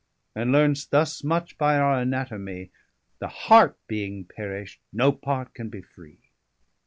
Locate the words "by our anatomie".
1.59-2.71